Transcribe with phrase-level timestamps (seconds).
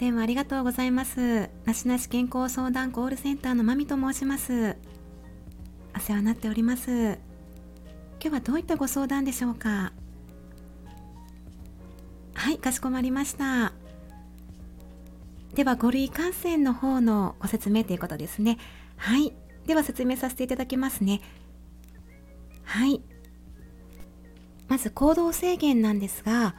[0.00, 1.50] 電話ありがとうございます。
[1.66, 4.78] なしなし健康相談コールセンターのまみと申します。
[5.94, 6.90] お世話になっております。
[6.90, 7.18] 今
[8.22, 9.92] 日はどういったご相談でしょうか？
[12.32, 13.74] はい、かしこまりました。
[15.54, 18.56] では、5類感染の方のご説明ということですね。
[18.96, 19.34] はい。
[19.66, 21.20] では、説明させていただきますね。
[22.62, 23.02] はい。
[24.66, 26.54] まず、行動制限なんですが、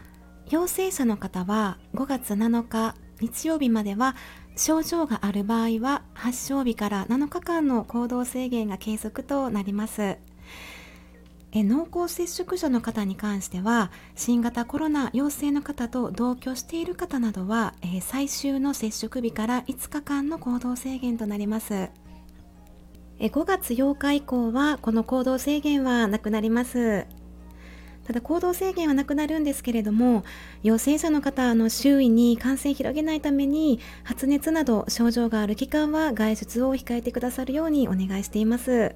[0.48, 4.16] 陽性者の方は5月7日日曜日までは
[4.58, 10.18] 症状がある場合は発症日から7日間の行動制限が継続となります。
[11.54, 21.90] え濃厚接触者の方に関しては新型コロナ陽性の方と同居している方などは、え最終の接触日から5日間の行動制限となります
[23.20, 27.06] え5月8日以降はこの行動制限はなくなります
[28.12, 30.26] ただ行動制限はなくなるんですけれども
[30.64, 38.96] 陽性者の方の周囲に感染広げないために発熱など症状がある期間は外出を控えてくださるようにお願いしています。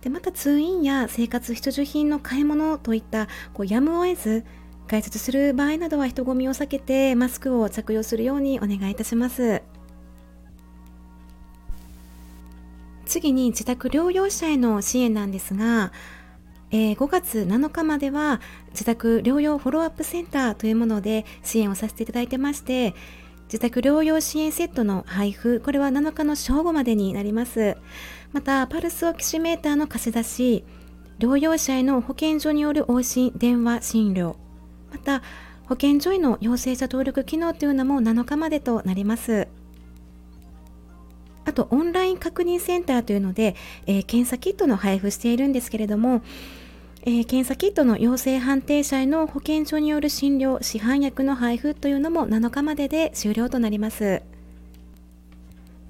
[0.00, 4.44] でまた通院や生活必需品の買い物といったこうやむを得ず
[4.88, 9.60] 外出する場合などは人混みを避けてマスクを着用するようにお願いいたします。
[13.04, 15.92] 次に自宅療養者への支援なんですが
[16.72, 18.40] えー、5月7日までは
[18.70, 22.94] 自宅療養フォローアップセンターというもので支援をさせていただいてまして
[23.44, 27.76] 自宅療養支援セットの配布これは7日の正午までになります。
[28.32, 30.64] またパルスオキシメーターの貸し出し
[31.18, 34.36] 療養者への保健所による往診電話診療。
[34.92, 35.22] また
[35.66, 39.48] 保健所への陽性者登録機能というのも7日までとなります。
[41.44, 46.22] あとオンライン確認センターというので、えー、検査キットの配布しているんですけれども
[47.02, 54.22] えー、検査キットの陽性判定者への保健所による診療、市販薬の配布というのも7日までで終了となります。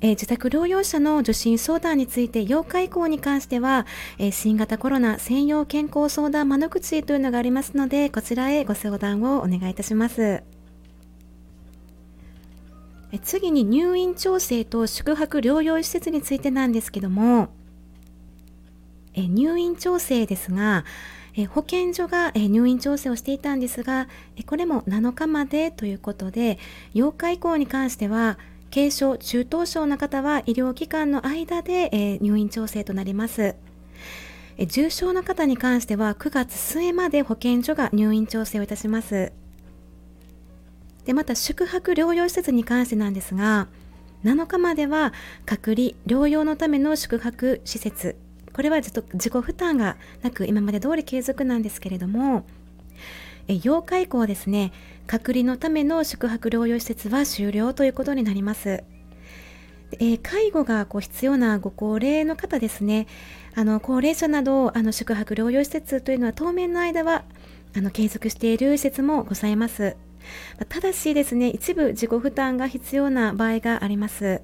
[0.02, 3.86] えー、自宅療養者の受診相談について8日以降に関しては、
[4.18, 10.44] えー、新型コロナ専用健康相談窓口というのがありますので、こちらへご相談をお願いいたします。
[13.18, 17.48] 次に入院調整と宿泊療養施設についてなんですけども、
[19.14, 20.84] え入院調整ですが、
[21.34, 26.58] え保健所が、え入院調整をしていたんですが、えこれも7日までということで
[26.94, 28.38] 8日以降に関しては
[28.72, 33.56] 軽症中等症の方は医療機関の間で、え入院調整となります。
[34.68, 39.32] 重症の方に関しては9月末まで保健所が入院調整をいたします。
[41.04, 43.68] でまた宿泊療養施設に関してなんですが
[44.24, 45.12] 7日までは
[45.46, 48.16] 隔離療養のための宿泊施設
[48.52, 52.44] これは自己負担がなく今まで通り継続なんですけれども
[53.48, 54.72] 8日以降ですね
[55.06, 58.84] 隔離のための宿泊療養施設は終了ということになります。
[59.98, 63.08] え介護がこう必要なご高齢の方ですね
[63.56, 67.24] あの高齢者などあの宿泊療養施設というのは当面の間は
[67.76, 69.96] あの継続している施設もございます
[70.68, 74.42] ただしですね一部自己負担が必要な場合があります。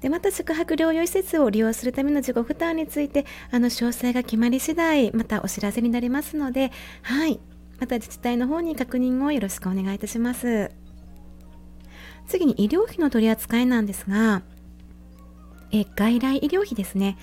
[0.00, 7.40] でまた宿泊療養施設を利用するための自己負担についてあの詳細が決まり次第またお知らせになりますのではい。
[7.78, 10.70] また自治体の方に確認をよろしくお願いいたします。
[12.26, 14.42] 次に医療費の取り扱いなんですが
[15.72, 17.16] え外来医療費ですね。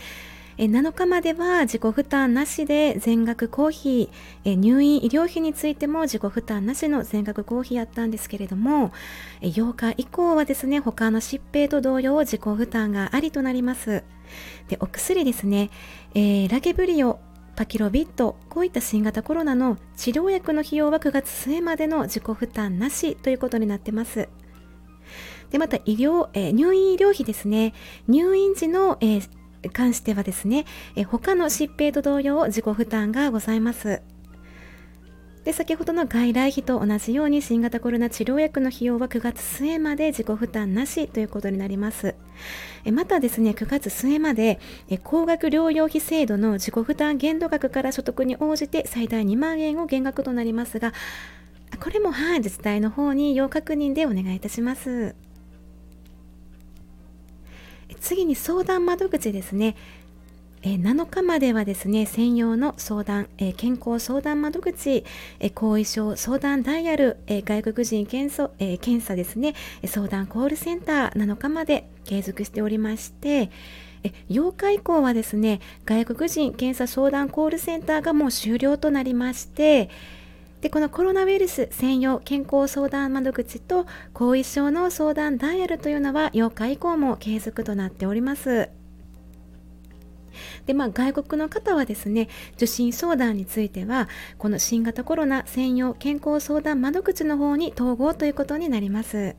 [0.58, 4.10] 7日までは自己負担なしで全額公費
[4.44, 8.92] 入院医療費についても自己負担なしの全額公費やったんですけれども
[9.42, 14.04] 8日以降はですね他の疾病と同様自己負担がありとなります。
[14.68, 15.70] でお薬ですね、
[16.14, 17.20] えー、ラゲブリオ
[17.56, 24.28] パキロビットこういった新型コロナの治療薬の費用は9月末までの自己負担なしということになってます。
[25.50, 27.74] でまた医療、えー、入院医療費ですね。
[28.08, 29.30] 入院時の、えー、
[29.74, 34.02] 関してはですね、え他の疾病と同様自己負担がございます。
[35.48, 42.16] で先ほどの外来費と同じように新型コロナ治療薬の費用は9月末まで自己負担なしということになります。
[42.84, 44.60] えまたですね、9月末まで
[44.90, 50.92] え高額療養費制度の自己負担限度額から所得に応じて最大2万円を減額となりますが、
[51.80, 55.16] これもはい自治体の方に要確認でお願いいたします。
[58.02, 59.76] 次に相談窓口ですね。
[60.64, 65.06] え7日まではですね、専用の相談、え健康相談窓口、
[65.40, 69.54] え後遺症相談ダイヤル、え外国人検査,、え検査ですね、
[69.86, 73.52] 相談コールセンター7日まで継続しておりまして、
[74.04, 79.90] え8日以降はですね、外国人検査相談コールセンターがもう終了となりまして、
[80.62, 88.70] でこのコロナウイルス専用健康相談窓口と後遺症の相談ダイヤルというのは8日以降も継続となっております。
[90.66, 94.08] でまあ、外国の方はですね受診相談については
[94.38, 99.36] この新型コロナ専用健康相談窓口の方に統合ということになります。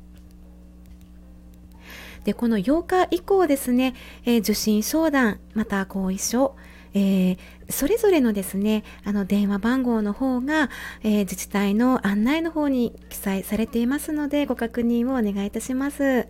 [2.24, 3.94] でこの8日以降ですね、
[4.24, 6.56] えー、受診相談また後遺症
[6.94, 7.38] えー、
[7.70, 10.70] それぞれのですねあの電話番号の方が、
[11.02, 16.28] えー、自治体の案内の方に記載されていますのでご確認をお願いいたします。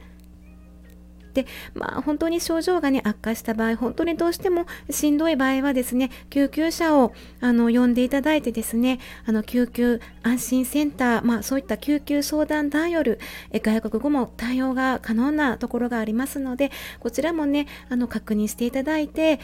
[1.34, 13.20] でまあ本当に症状がね悪化した場合本当にどうしてもしんどい場合はですね救急車をあの呼んでいただいてですねあの救急安心センターまあそういった救急相談ダイヤル
[13.52, 19.38] 外国語も対応が可能なところがありますのでこちらもねあの確認していただいて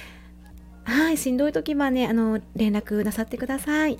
[0.84, 3.98] はい、しんどい時はね、あの、連絡なさってください。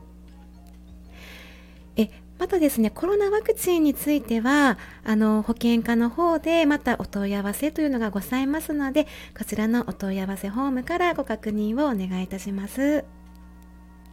[1.97, 13.05] え、またですね、コロナワクチンについては、あの、保険課の方でまたお問い合わせというのがございますので、こちらのお問い合わせフォームからご確認をお願いいたします。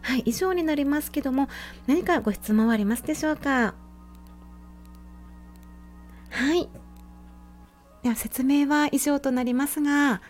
[0.03, 1.49] はい、以上になりますけども、
[1.87, 3.73] 何かご質問はありますでしょうか？
[6.29, 6.69] はい。
[8.03, 10.21] では説明は以上となりますが、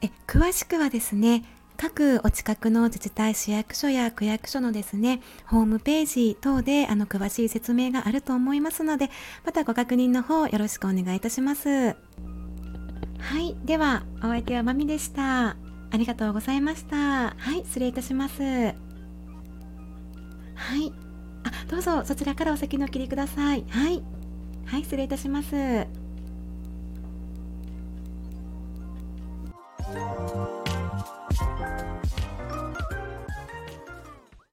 [0.00, 1.44] え詳しくはですね、
[1.76, 9.10] 各お近くの自治体市役所や区役所のですねホームページ等であの詳しい説明があると思いますので
[9.44, 11.68] またご確認の方よろしくお願いいたします。
[11.68, 15.56] はいではお相手はまみでした。
[15.90, 16.96] ありがとうございました。
[16.96, 18.42] はい失礼いたします。
[18.42, 18.72] は
[20.76, 20.92] い
[21.44, 23.64] あどうぞそちらからお先の切りください。
[23.68, 24.02] はい
[24.66, 25.54] はい失礼いたします。